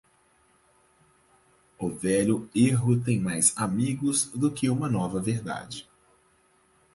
O 1.77 1.87
velho 1.87 2.49
erro 2.55 2.99
tem 2.99 3.19
mais 3.19 3.55
amigos 3.55 4.25
do 4.31 4.49
que 4.51 4.67
uma 4.67 4.89
nova 4.89 5.21
verdade. 5.21 5.87